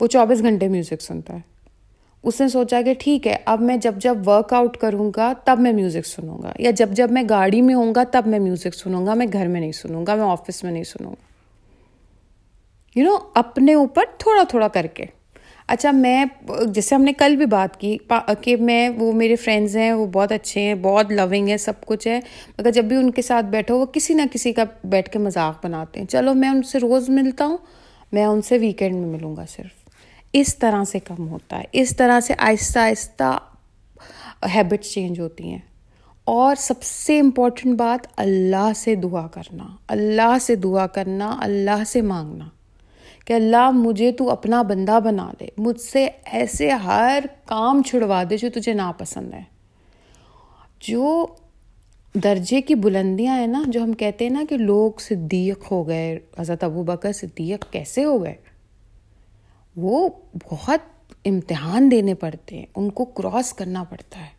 وہ 0.00 0.06
چوبیس 0.06 0.42
گھنٹے 0.42 0.68
میوزک 0.68 1.02
سنتا 1.02 1.34
ہے۔ 1.34 1.56
اس 2.22 2.40
نے 2.40 2.48
سوچا 2.48 2.82
کہ 2.82 2.94
ٹھیک 2.98 3.26
ہے، 3.26 3.36
اب 3.44 3.60
میں 3.60 3.76
جب 3.76 3.94
جب 3.96 4.28
ورک 4.28 4.52
آؤٹ 4.52 4.76
کروں 4.76 5.10
گا، 5.16 5.32
تب 5.44 5.58
میں 5.58 5.72
میوزک 5.72 6.06
سنوں 6.06 6.42
گا۔ 6.42 6.52
یا 6.58 6.70
جب 6.70 6.88
جب 6.90 7.10
میں 7.10 7.22
گاڑی 7.30 7.62
میں 7.62 7.74
ہوں 7.74 7.94
گا، 7.94 8.02
تب 8.10 8.22
میں 8.26 8.38
میوزک 8.38 8.74
سنوں 8.74 9.06
گا۔ 9.06 9.14
میں 9.14 9.26
گھر 9.32 9.46
میں 9.46 9.60
نہیں 9.60 9.72
سنوں 9.72 10.06
گا، 10.06 10.14
میں 10.14 10.24
آفس 10.24 10.64
میں 10.64 10.72
نہیں 10.72 10.84
سنوں 10.84 11.10
گا۔ 11.10 11.26
یو 12.98 13.04
نو 13.04 13.16
اپنے 13.34 13.74
اوپر 13.74 14.02
تھوڑا 14.18 14.42
تھوڑا 14.48 14.68
کر 14.68 14.86
کے۔ 14.86 15.04
اچھا 15.68 15.90
میں، 15.90 16.24
جیسے 16.66 16.94
ہم 16.94 17.02
نے 17.02 17.12
کل 17.12 17.36
بھی 17.36 17.46
بات 17.46 17.80
کی 17.80 17.98
کہ 18.40 18.56
میں، 18.56 18.88
وہ 18.88 19.12
میرے 19.12 19.36
فرینڈز 19.36 19.76
ہیں، 19.76 19.92
وہ 19.92 20.06
بہت 20.06 20.32
اچھے 20.32 20.60
ہیں، 20.60 20.74
بہت 20.74 21.12
لونگ 21.12 21.48
ہیں، 21.48 21.56
سب 21.56 21.72
کچھ 21.86 22.08
ہے۔ 22.08 22.20
مگر 22.58 22.70
جب 22.70 22.84
بھی 22.84 22.96
ان 22.96 23.10
کے 23.10 23.22
ساتھ 23.22 23.46
بیٹھو، 23.46 23.78
وہ 23.78 23.86
کسی 23.86 24.14
نہ 24.14 24.22
کسی 24.32 24.52
کا 24.52 24.64
بیٹھ 24.84 25.10
کے 25.10 25.18
مذاق 25.18 25.66
بناتے 25.66 26.00
ہیں۔ 26.00 26.06
چلو، 26.06 26.34
میں 26.34 26.48
ان 26.48 26.62
سے 26.62 26.78
روز 26.78 27.08
ملتا 27.08 27.46
ہوں، 27.46 27.56
میں 28.12 28.24
ان 28.24 28.42
سے 28.42 28.58
ویکینڈ 28.58 28.94
میں 28.94 29.06
ملوں 29.06 29.36
گا 29.36 29.44
صرف۔ 29.48 29.85
اس 30.40 30.58
طرح 30.58 30.84
سے 30.84 30.98
کم 30.98 31.28
ہوتا 31.28 31.58
ہے۔ 31.58 31.64
اس 31.72 31.96
طرح 31.96 32.20
سے 32.20 32.34
آہستہ 32.38 32.78
آہستہ 32.78 33.38
ہیبٹس 34.54 34.92
چینج 34.92 35.20
ہوتی 35.20 35.50
ہیں۔ 35.50 35.58
اور 36.24 36.56
سب 36.58 36.82
سے 36.82 37.20
امپورٹنٹ 37.20 37.78
بات، 37.78 38.06
اللہ 38.16 38.70
سے 38.76 38.94
دعا 38.94 39.26
کرنا۔ 39.26 39.64
اللہ 39.88 40.38
سے 40.40 40.54
دعا 40.54 40.86
کرنا، 40.86 41.36
اللہ 41.40 41.84
سے 41.86 42.00
مانگنا۔ 42.00 42.44
کہ 43.24 43.32
اللہ، 43.32 43.70
مجھے 43.70 44.12
تو 44.12 44.30
اپنا 44.30 44.62
بندہ 44.62 44.98
بنا 45.04 45.32
دے 45.40 45.46
مجھ 45.58 45.80
سے 45.80 46.08
ایسے 46.24 46.70
ہر 46.70 47.24
کام 47.44 47.82
چھڑوا 47.82 48.22
دے 48.30 48.36
جو 48.36 48.48
تجھے 48.54 48.72
ناپسند 48.72 49.34
ہے۔ 49.34 49.42
جو 50.80 51.26
درجے 52.14 52.60
کی 52.60 52.74
بلندیاں 52.74 53.38
ہیں 53.38 53.46
نا، 53.46 53.64
جو 53.66 53.82
ہم 53.82 53.92
کہتے 53.92 54.24
ہیں 54.24 54.32
نا 54.32 54.42
کہ 54.48 54.56
لوگ 54.56 54.92
صدیق 55.00 55.72
ہو 55.72 55.88
گئے، 55.88 56.18
حضرت 56.38 56.64
ابو 56.64 56.82
بکر 56.82 57.12
صدیق 57.12 57.66
کیسے 57.70 58.04
ہو 58.04 58.22
گئے؟ 58.24 58.34
وہ 59.76 60.08
بہت 60.50 60.80
امتحان 61.24 61.90
دینے 61.90 62.14
پڑتے 62.14 62.58
ہیں، 62.58 62.66
ان 62.76 62.90
کو 62.90 63.04
کراس 63.04 63.52
کرنا 63.52 63.84
پڑتا 63.84 64.20
ہے۔ 64.20 64.36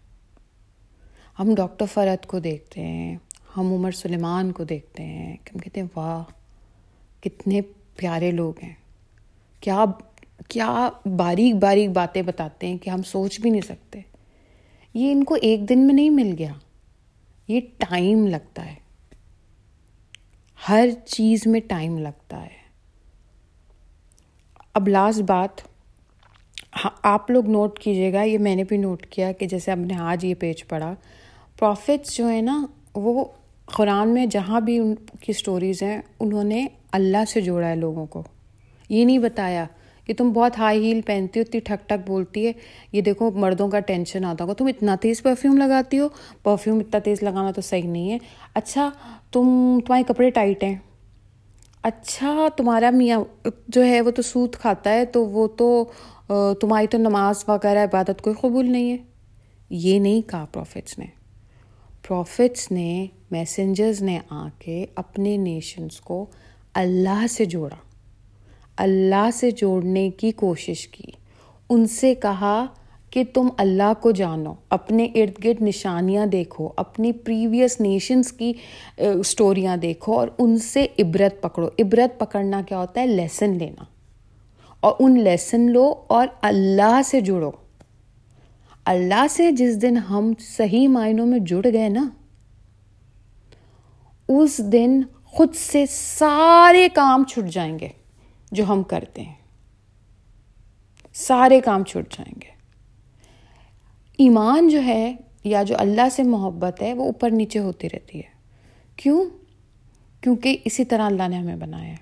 ہم 1.40 1.56
ڈاکٹر 1.56 1.86
فرد 1.86 2.26
کو 2.26 2.40
دیکھتے 2.40 2.82
ہیں، 2.82 3.18
ہم 3.58 3.74
عمر 3.74 3.92
سلیمان 3.92 4.52
کو 4.52 4.64
دیکھتے 4.64 5.04
ہیں، 5.04 5.38
کہ 5.44 5.50
ہم 5.54 5.60
کہتے 5.60 5.82
ہیں، 5.82 5.88
واہ، 5.96 6.24
کتنے 7.24 7.62
پیارے 7.96 8.32
لوگ 8.32 8.54
ہیں۔ 8.64 8.74
کیا 9.60 9.86
کیا 10.48 10.90
باریک 11.06 11.56
باریک 11.56 11.90
باتیں 11.90 12.22
بتاتے 12.22 12.68
ہیں 12.68 12.78
کہ 12.78 12.90
ہم 12.90 13.04
سوچ 13.04 13.40
بھی 13.40 13.50
نہیں 13.50 13.62
سکتے۔ 13.62 14.02
یہ 14.94 15.12
ان 15.12 15.24
کو 15.24 15.36
ایک 15.42 15.70
دن 15.70 15.88
میں 15.88 15.96
نہیں 15.96 16.10
مل 16.10 16.36
گیا۔ 16.38 16.54
یہ 17.48 17.62
ٹائم 17.78 18.28
لگتا 18.28 18.66
ہے۔ 18.66 18.76
ہر 20.70 20.90
چیز 21.06 21.48
میں 21.48 21.60
ٹائم 21.60 21.98
لگتا 21.98 22.44
ہے۔ 22.44 22.67
اب 24.78 24.88
لاسٹ 24.88 25.22
بات 25.22 25.62
ہاں، 26.84 26.92
آپ 27.04 27.32
لوگ 27.32 27.50
نوٹ 27.50 27.80
کیجیے 27.80 28.14
گا، 28.14 28.22
یہ 28.22 28.38
میں 28.38 28.56
نے 28.56 28.64
بھی 28.64 28.78
نوٹ 28.78 29.06
کیا 29.06 29.32
کہ 29.32 29.46
جیسے 29.46 29.72
اب 29.72 29.80
نے 29.80 29.94
آج 30.00 30.26
یہ 30.26 30.36
پیج 30.36 30.68
پڑھا 30.68 30.96
پروفٹس 31.60 32.18
جو 32.18 32.28
ہیں 32.28 32.42
نا، 32.42 32.66
وہ 32.96 33.26
قرآن 33.66 34.10
میں 34.10 34.26
جہاں 34.26 34.62
بھی 34.62 34.78
ان 34.80 34.96
کی 34.96 35.32
اسٹوریز 35.32 35.84
ہیں، 35.84 36.02
انہوں 36.20 36.44
نے 36.44 36.68
اللہ 36.92 37.26
سے 37.28 37.42
جوڑا 37.42 37.68
ہے 37.68 37.76
لوگوں 37.76 38.06
کو۔ 38.06 38.24
یہ 38.90 39.06
نہیں 39.06 39.18
بتایا 39.18 39.66
کہ 40.06 40.14
تم 40.14 40.32
بہت 40.32 40.60
ہائی 40.60 40.86
ہیل 40.86 41.02
پہنتی 41.02 41.40
ہو، 41.40 41.44
اتنی 41.48 41.60
ٹھک 41.60 41.90
ٹھک 41.90 42.08
بولتی 42.08 42.48
ہے، 42.48 42.52
یہ 42.92 43.02
دیکھو 43.02 43.32
مردوں 43.32 43.70
کا 43.70 43.80
ٹینشن 43.80 44.26
آتا 44.26 44.44
ہوگا، 44.44 44.54
تم 44.54 44.66
اتنا 44.66 44.96
تیز 45.02 45.24
پرفیوم 45.24 45.58
لگاتی 45.58 46.00
ہو 46.00 46.08
پرفیوم 46.44 46.80
اتنا 46.80 47.00
تیز 47.00 47.24
لگانا 47.24 47.52
تو 47.52 47.62
صحیح 47.62 47.90
نہیں 47.90 48.12
ہے۔ 48.12 48.18
اچھا 48.54 48.90
تم، 49.32 49.80
تمہارے 49.86 50.04
کپڑے 50.08 50.30
ٹائٹ 50.30 50.64
ہیں۔ 50.64 50.76
اچھا 51.84 52.48
تمہارا 52.58 52.90
میاں 52.90 53.48
جو 53.68 53.86
ہے 53.86 54.02
وہ 54.02 54.12
تو 54.12 54.22
سوت 54.22 54.56
کھاتا 54.56 54.90
ہے، 54.90 55.06
تو 55.06 55.26
وہ 55.26 55.48
تو 55.48 55.92
تمہاری 56.54 56.88
تو 56.88 56.98
نماز 56.98 57.44
وغیرہ 57.48 57.84
عبادت 57.84 58.22
کوئی 58.22 58.36
قبول 58.42 58.72
نہیں 58.72 58.92
ہے۔ 58.92 58.98
یہ 59.70 60.00
نہیں 60.00 60.30
کہا 60.30 60.46
پروفٹس 60.54 61.00
نے۔ 61.00 61.06
پروفٹس 62.08 62.72
نے، 62.72 63.08
میسنجرز 63.32 64.02
نے 64.02 64.20
آ 64.30 64.48
کے 64.60 64.86
اپنے 64.96 65.38
نیشنز 65.38 66.02
کو 66.02 66.26
اللہ 66.74 67.26
سے 67.30 67.46
جوڑا۔ 67.46 67.76
اللہ 68.78 69.30
سے 69.34 69.52
جوڑنے 69.52 70.10
کی 70.10 70.32
کوشش 70.32 70.88
کی۔ 70.88 71.12
ان 71.70 71.88
سے 71.88 72.16
کہا 72.16 72.66
کہ 73.18 73.24
تم 73.34 73.48
اللہ 73.58 73.94
کو 74.02 74.12
جانو، 74.12 74.54
اپنے 74.70 75.06
ارد 75.06 75.46
گرد 75.46 75.62
نشانیاں 75.62 76.26
دیکھو، 76.26 76.70
اپنی 76.78 77.12
پریویس 77.12 77.82
نیشنز 77.82 78.32
کی 78.32 78.54
اسٹوریاں 78.98 79.78
دیکھو 79.78 80.20
اور 80.20 80.28
ان 80.38 80.58
سے 80.58 80.88
عبرت 81.00 81.42
پکڑو۔ 81.42 81.68
عبرت 81.80 82.20
پکڑنا 82.20 82.62
کیا 82.62 82.78
ہوتا 82.78 83.02
ہے؟ 83.02 83.08
لیسن 83.08 83.58
لینا۔ 83.58 83.84
اور 84.80 84.94
ان 85.00 85.20
لیسن 85.20 85.72
لو 85.72 85.96
اور 86.08 86.28
اللہ 86.42 87.02
سے 87.06 87.22
جڑو۔ 87.22 87.52
اللہ 88.86 89.26
سے 89.30 89.52
جس 89.52 89.82
دن 89.82 89.98
ہم 89.98 90.34
صحیح 90.40 90.88
معنوں 90.88 91.26
میں 91.26 91.40
جڑ 91.40 91.66
گئے 91.74 91.90
نا، 91.90 92.10
اس 94.28 94.58
دن 94.58 95.02
خود 95.24 95.56
سے 95.56 95.86
سارے 95.90 96.88
کام 96.94 97.24
چھٹ 97.24 97.54
جائیں 97.54 97.80
گے 97.80 97.90
جو 98.52 98.64
ہم 98.64 98.84
کرتے 98.84 99.22
ہیں۔ 99.22 99.36
سارے 101.14 101.60
کام 101.60 101.84
چھٹ 101.84 102.18
جائیں 102.18 102.36
گے۔ 102.44 102.57
ایمان 104.18 104.70
جو 104.70 104.84
ہے 104.84 105.16
یا 105.44 105.64
جو 105.64 105.76
اللہ 105.78 106.10
سے 106.12 106.24
محبت 106.24 106.82
ہے 106.82 106.94
وہ 106.94 107.06
اوپر 107.06 107.30
نیچے 107.30 107.60
ہوتی 107.60 107.88
رہتی 107.94 108.18
ہے۔ 108.18 108.38
کیوں؟ 108.96 109.26
کیونکہ 110.22 110.58
اسی 110.66 110.86
طرح 110.86 111.02
اللہ 111.02 111.28
نے 111.28 111.36
ہمیں 111.36 111.56
بنایا 111.56 111.94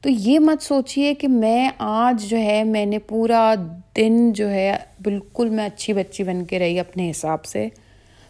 تو 0.00 0.08
یہ 0.08 0.38
مت 0.38 0.62
سوچئے 0.62 1.14
کہ 1.14 1.28
میں 1.28 1.70
آج 1.78 2.24
جو 2.24 2.38
ہے 2.38 2.64
میں 2.64 2.86
نے 2.86 2.98
پورا 2.98 3.54
دن 3.96 4.32
جو 4.32 4.50
ہے 4.50 4.76
بالکل 5.02 5.48
میں 5.48 5.66
اچھی 5.66 5.92
بچی 5.92 6.22
بن 6.22 6.44
کے 6.44 6.58
رہی 6.58 6.80
اپنے 6.80 7.10
حساب 7.10 7.44
سے۔ 7.44 7.68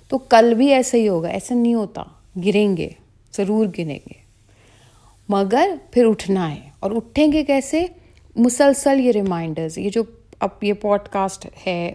تو 0.09 0.19
کل 0.19 0.55
بھی 0.55 0.75
ایسا 0.75 0.99
ہی 0.99 1.09
ہوگا، 1.09 1.29
ایسا 1.29 1.55
نہیں 1.55 1.75
ہوتا۔ 1.75 2.03
گریں 2.45 2.77
گے، 2.77 2.89
ضرور 3.37 3.67
گریں 3.67 3.99
گے۔ 4.09 4.12
مگر 5.29 5.71
پھر 5.91 6.07
اٹھنا 6.07 6.55
ہے۔ 6.55 6.61
اور 6.81 6.91
اٹھیں 6.91 7.33
گے 7.33 7.45
کیسے؟ 7.45 7.87
مسلسل 8.37 9.01
یہ 9.01 9.11
ریمائنڈرز 9.11 9.79
یہ 9.79 9.91
جو 9.91 10.03
اب 10.41 10.49
یہ 10.62 10.73
پوڈ 10.73 11.01
کاسٹ 11.11 11.47
ہے 11.67 11.93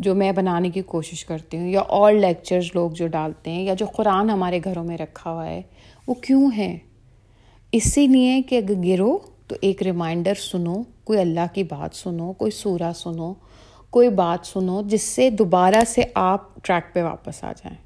جو 0.00 0.14
میں 0.14 0.32
بنانے 0.32 0.70
کی 0.70 0.82
کوشش 0.82 1.24
کرتی 1.24 1.56
ہوں، 1.56 1.68
یا 1.68 1.80
اور 1.80 2.12
لیکچرز 2.12 2.64
لوگ 2.74 2.90
جو 2.90 3.06
ڈالتے 3.06 3.50
ہیں، 3.50 3.62
یا 3.62 3.74
جو 3.74 3.86
قرآن 3.86 4.30
ہمارے 4.30 4.60
گھروں 4.64 4.84
میں 4.84 4.98
رکھا 4.98 5.32
ہوا 5.32 5.46
ہے، 5.46 5.62
وہ 6.06 6.14
کیوں 6.14 6.50
ہے 6.56 6.78
اسی 7.72 8.06
لیے 8.06 8.42
کہ 8.42 8.56
اگر 8.56 8.74
گرو 8.84 9.18
تو 9.46 9.56
ایک 9.60 9.82
ریمائنڈر 9.82 10.34
سنو، 10.34 10.82
کوئی 11.04 11.18
اللہ 11.18 11.54
کی 11.54 11.62
بات 11.62 11.94
سنو، 11.94 12.32
کوئی 12.32 12.50
سورہ 12.50 12.92
سنو، 12.96 13.34
کوئی 13.90 14.08
بات 14.08 14.46
سنو، 14.46 14.82
جس 14.82 15.02
سے 15.02 15.30
دوبارہ 15.30 15.84
سے 15.86 16.02
آپ 16.14 16.54
ٹریک 16.62 16.94
پہ 16.94 17.02
واپس 17.02 17.44
آ 17.44 17.52
جائیں۔ 17.52 17.76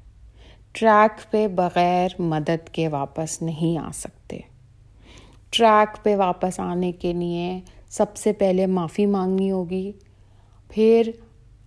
ٹریک 0.71 1.31
پہ 1.31 1.47
بغیر 1.47 2.09
مدد 2.19 2.69
کے 2.69 2.87
واپس 2.87 3.41
نہیں 3.41 3.77
آ 3.77 3.89
سکتے۔ 3.93 4.39
ٹریک 5.49 6.03
پہ 6.03 6.15
واپس 6.15 6.59
آنے 6.59 6.91
کے 6.91 7.13
لیے 7.13 7.59
سب 7.89 8.15
سے 8.15 8.33
پہلے 8.33 8.65
معافی 8.65 9.05
مانگنی 9.05 9.51
ہوگی، 9.51 9.91
پھر 10.69 11.11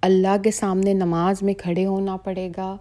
اللہ 0.01 0.43
کے 0.45 0.51
سامنے 0.51 0.95
نماز 0.95 1.43
میں 1.43 1.55
کھڑے 1.55 1.87
ہونا 1.87 2.17
پڑے 2.17 2.51
گا، 2.57 2.77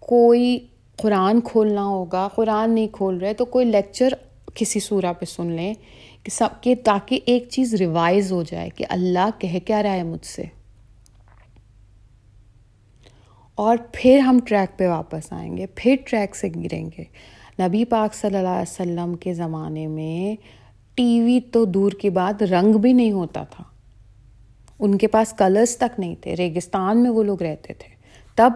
کوئی 0.00 0.66
قرآن 0.96 1.40
کھولنا 1.40 1.84
ہوگا، 1.84 2.28
قرآن 2.34 2.74
نہیں 2.74 2.88
کھول 2.92 3.18
رہے 3.18 3.34
تو 3.34 3.44
کوئی 3.44 3.66
لیکچر 3.66 4.08
کسی 4.54 4.80
سورہ 4.80 5.12
پہ 5.12 5.24
سن 5.24 5.46
لیں 5.46 5.74
کہ 6.22 6.30
سب 6.30 6.48
کہ 6.60 6.74
تاکہ 6.84 7.20
ایک 7.26 7.48
چیز 7.50 7.74
ریوائز 7.74 8.32
ہو 8.32 8.42
جائے 8.42 8.68
کہ 8.70 8.84
اللہ 8.88 9.28
کہہ 9.38 9.58
کیا 9.66 9.82
رہا 9.82 9.92
ہے 9.92 10.02
مجھ 10.02 10.26
سے۔ 10.26 10.44
اور 13.54 13.76
پھر 13.92 14.18
ہم 14.18 14.38
ٹریک 14.44 14.78
پہ 14.78 14.88
واپس 14.88 15.32
آئیں 15.32 15.56
گے، 15.56 15.66
پھر 15.74 15.96
ٹریک 16.06 16.36
سے 16.36 16.48
گریں 16.48 16.90
گے۔ 16.98 17.04
نبی 17.62 17.84
پاک 17.84 18.14
صلی 18.14 18.36
اللہ 18.36 18.48
علیہ 18.48 18.70
وسلم 18.70 19.14
کے 19.14 19.34
زمانے 19.34 19.86
میں 19.86 20.42
ٹی 20.94 21.20
وی 21.20 21.40
تو 21.40 21.64
دور 21.64 21.92
کی 21.92 22.10
بات 22.10 22.42
رنگ 22.42 22.72
بھی 22.72 22.92
نہیں 22.92 23.12
ہوتا 23.12 23.44
تھا۔ 23.44 23.64
ان 24.78 24.98
کے 24.98 25.06
پاس 25.06 25.32
کلرس 25.32 25.76
تک 25.76 26.00
نہیں 26.00 26.14
تھے، 26.20 26.36
ریگستان 26.36 27.02
میں 27.02 27.10
وہ 27.10 27.22
لوگ 27.22 27.42
رہتے 27.42 27.74
تھے۔ 27.74 27.94
تب 28.34 28.50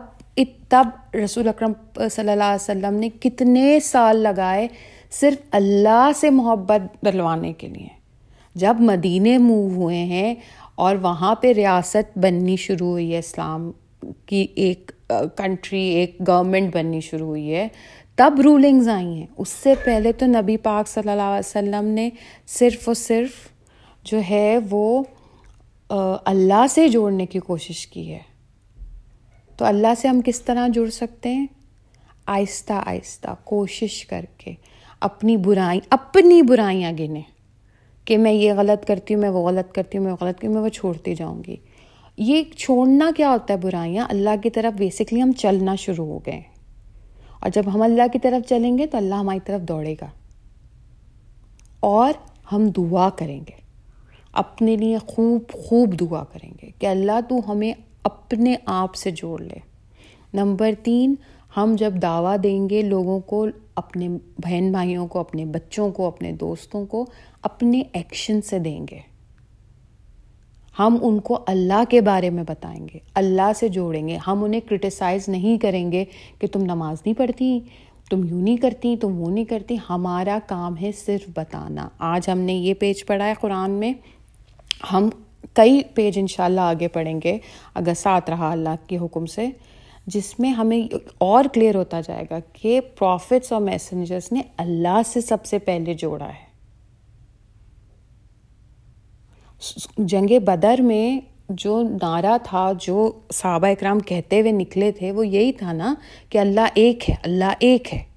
تب 0.68 1.16
رسول 1.24 1.48
اکرم 1.48 1.72
صلی 2.10 2.30
اللہ 2.30 2.44
علیہ 2.44 2.62
وسلم 2.62 2.94
نے 2.94 3.08
کتنے 3.20 3.80
سال 3.80 4.16
لگائے 4.16 4.68
صرف 5.10 5.36
اللہ 5.50 6.10
سے 6.16 6.30
محبت 6.30 7.04
دلوانے 7.04 7.52
کے 7.52 7.68
لیے۔ 7.68 7.88
جب 8.54 8.76
مدینے 8.80 9.38
موو 9.38 9.68
ہوئے 9.68 9.96
ہیں 9.96 10.34
اور 10.74 10.96
وہاں 10.96 11.34
پہ 11.34 11.52
ریاست 11.52 12.18
بننی 12.18 12.56
شروع 12.56 12.88
ہوئی 12.88 13.12
ہے، 13.12 13.18
اسلام 13.18 13.70
کی 14.26 14.46
ایک 14.54 14.92
کنٹری 15.36 15.82
ایک 15.82 16.16
گورنمنٹ 16.28 16.74
بننی 16.74 17.00
شروع 17.00 17.26
ہوئی 17.26 17.54
ہے، 17.54 17.68
تب 18.14 18.40
رولنگز 18.44 18.88
آئی 18.88 19.06
ہیں۔ 19.06 19.26
اس 19.38 19.48
سے 19.48 19.74
پہلے 19.84 20.12
تو 20.12 20.26
نبی 20.26 20.56
پاک 20.56 20.88
صلی 20.88 21.10
اللہ 21.10 21.22
علیہ 21.22 21.48
وسلم 21.48 21.84
نے 21.84 22.10
صرف 22.46 22.88
اور 22.88 22.94
صرف 22.94 23.30
جو 24.02 24.20
ہے 24.30 24.58
وہ 24.70 25.02
اللہ 26.24 26.66
سے 26.70 26.88
جوڑنے 26.88 27.26
کی 27.26 27.38
کوشش 27.38 27.86
کی 27.86 28.12
ہے۔ 28.12 28.18
تو 29.56 29.64
اللہ 29.64 29.94
سے 29.98 30.08
ہم 30.08 30.20
کس 30.24 30.42
طرح 30.42 30.68
جڑ 30.68 30.90
سکتے 30.90 31.34
ہیں؟ 31.34 31.46
آہستہ 32.26 32.72
آہستہ 32.72 33.28
کوشش 33.44 34.06
کر 34.06 34.24
کے 34.38 34.52
اپنی 35.00 35.36
برائی، 35.36 35.80
اپنی 35.90 36.42
برائیاں 36.42 36.92
گنیں۔ 36.92 37.22
کہ 38.04 38.18
میں 38.18 38.32
یہ 38.32 38.52
غلط 38.52 38.86
کرتی 38.86 39.14
ہوں، 39.14 39.20
میں 39.20 39.28
وہ 39.28 39.48
غلط 39.48 39.74
کرتی 39.74 39.98
ہوں، 39.98 40.04
میں 40.04 40.12
وہ 40.12 40.24
غلط 40.24 40.34
کرتی 40.34 40.46
ہوں، 40.46 40.54
میں 40.54 40.62
وہ 40.62 40.68
چھوڑتی 40.68 41.14
جاؤں 41.14 41.42
گی۔ 41.46 41.56
یہ 42.16 42.42
چھوڑنا 42.56 43.10
کیا 43.16 43.30
ہوتا 43.30 43.54
ہے 43.54 43.58
برائیاں؟ 43.58 44.06
اللہ 44.10 44.30
کی 44.42 44.50
طرف 44.50 44.78
بیسکلی 44.78 45.22
ہم 45.22 45.32
چلنا 45.32 45.74
شروع 45.74 46.06
ہو 46.06 46.18
گئے 46.18 46.42
اور 47.40 47.50
جب 47.50 47.62
ہم 47.74 47.82
اللہ 47.82 48.02
کی 48.12 48.18
طرف 48.18 48.48
چلیں 48.48 48.78
گے 48.78 48.86
تو 48.86 48.96
اللہ 48.96 49.14
ہماری 49.14 49.38
طرف 49.44 49.60
دوڑے 49.60 49.94
گا۔ 50.00 50.06
اور 51.80 52.12
ہم 52.52 52.68
دعا 52.68 53.10
کریں 53.10 53.40
گے۔ 53.40 53.65
اپنے 54.36 54.76
لیے 54.76 54.98
خوب 54.98 55.52
خوب 55.52 56.00
دعا 56.00 56.24
کریں 56.24 56.52
گے 56.62 56.70
کہ 56.78 56.86
اللہ 56.86 57.20
تو 57.28 57.52
ہمیں 57.52 57.72
اپنے 58.02 58.56
آپ 58.66 58.94
سے 58.94 59.10
جوڑ 59.10 59.40
لے۔ 59.40 59.58
نمبر 60.34 60.70
تین، 60.82 61.14
ہم 61.56 61.74
جب 61.78 61.94
دعویٰ 62.02 62.36
دیں 62.42 62.70
گے 62.70 62.82
لوگوں 62.82 63.20
کو، 63.20 63.46
اپنے 63.74 64.08
بہن 64.38 64.72
بھائیوں 64.72 65.06
کو، 65.06 65.18
اپنے 65.18 65.44
بچوں 65.44 65.90
کو، 65.90 66.06
اپنے 66.06 66.32
دوستوں 66.32 66.86
کو، 66.86 67.06
اپنے 67.42 67.82
ایکشن 67.92 68.42
سے 68.42 68.58
دیں 68.58 68.86
گے۔ 68.90 68.98
ہم 70.78 70.98
ان 71.02 71.20
کو 71.20 71.38
اللہ 71.46 71.82
کے 71.88 72.00
بارے 72.00 72.30
میں 72.30 72.44
بتائیں 72.48 72.88
گے، 72.94 72.98
اللہ 73.14 73.52
سے 73.56 73.68
جوڑیں 73.68 74.08
گے۔ 74.08 74.16
ہم 74.16 74.44
انہیں 74.44 74.60
کرٹیسائز 74.60 75.28
نہیں 75.28 75.58
کریں 75.58 75.92
گے 75.92 76.04
کہ 76.38 76.46
تم 76.46 76.60
نماز 76.60 76.96
نہیں 77.06 77.18
پڑھتی، 77.18 77.60
تم 78.10 78.24
یوں 78.24 78.42
نہیں 78.42 78.56
کرتی، 78.56 78.96
تم 78.96 79.20
وہ 79.20 79.30
نہیں 79.30 79.44
کرتی۔ 79.44 79.76
ہمارا 79.90 80.38
کام 80.46 80.74
ہے 80.82 80.90
صرف 80.92 81.30
بتانا۔ 81.34 81.88
آج 81.98 82.30
ہم 82.30 82.38
نے 82.38 82.52
یہ 82.52 82.74
پیج 82.74 83.06
پڑھا 83.06 83.26
ہے 83.26 83.34
قرآن 83.40 83.70
میں۔ 83.70 83.92
ہم 84.92 85.08
کئی 85.54 85.82
پیج 85.94 86.18
انشاءاللہ 86.18 86.60
آگے 86.60 86.88
پڑھیں 86.88 87.20
گے، 87.24 87.38
اگر 87.74 87.94
ساتھ 87.94 88.30
رہا 88.30 88.50
اللہ 88.50 88.74
کے 88.86 88.98
حکم 88.98 89.26
سے، 89.26 89.46
جس 90.06 90.40
میں 90.40 90.50
ہمیں 90.50 90.94
اور 91.18 91.44
کلیئر 91.54 91.74
ہوتا 91.74 92.00
جائے 92.00 92.24
گا 92.30 92.38
کہ 92.52 92.80
پروفٹس 92.80 93.52
اور 93.52 93.60
میسنجرس 93.60 94.32
نے 94.32 94.40
اللہ 94.56 95.00
سے 95.06 95.20
سب 95.20 95.44
سے 95.44 95.58
پہلے 95.58 95.94
جوڑا 95.94 96.28
ہے۔ 96.28 96.46
جنگ 99.98 100.38
بدر 100.44 100.80
میں 100.80 101.20
جو 101.48 101.82
نعرہ 102.02 102.36
تھا، 102.42 102.72
جو 102.80 103.12
صحابہ 103.32 103.66
اکرام 103.66 103.98
کہتے 103.98 104.40
ہوئے 104.40 104.52
نکلے 104.52 104.92
تھے، 104.92 105.12
وہ 105.12 105.26
یہی 105.26 105.52
تھا 105.52 105.72
نا 105.72 105.94
کہ 106.30 106.38
اللہ 106.38 106.68
ایک 106.74 107.10
ہے، 107.10 107.14
اللہ 107.22 107.52
ایک 107.60 107.94
ہے۔ 107.94 108.15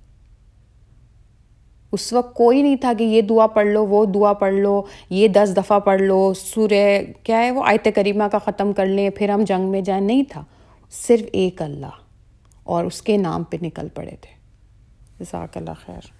اس 1.91 2.13
وقت 2.13 2.35
کوئی 2.35 2.61
نہیں 2.61 2.75
تھا 2.75 2.93
کہ 2.97 3.03
یہ 3.03 3.21
دعا 3.21 3.47
پڑھ 3.47 3.67
لو، 3.67 3.85
وہ 3.85 4.05
دعا 4.05 4.33
پڑھ 4.33 4.53
لو، 4.53 4.81
یہ 5.09 5.27
دس 5.27 5.53
دفعہ 5.57 5.79
پڑھ 5.79 6.01
لو، 6.01 6.33
سورہ 6.33 6.99
کیا 7.23 7.39
ہے 7.39 7.51
وہ 7.51 7.63
آیت 7.65 7.87
کریمہ 7.95 8.23
کا 8.31 8.37
ختم 8.37 8.73
کر 8.73 8.85
لیں، 8.85 9.09
پھر 9.09 9.29
ہم 9.29 9.43
جنگ 9.43 9.69
میں 9.69 9.81
جائیں۔ 9.81 10.01
نہیں 10.01 10.23
تھا، 10.29 10.43
صرف 10.91 11.25
ایک 11.31 11.61
اللہ 11.61 11.95
اور 12.63 12.85
اس 12.85 13.01
کے 13.01 13.17
نام 13.17 13.43
پہ 13.43 13.57
نکل 13.61 13.87
پڑے 13.93 14.15
تھے۔ 14.21 14.39
جزاک 15.19 15.57
اللہ 15.57 15.71
خیر۔ 15.85 16.18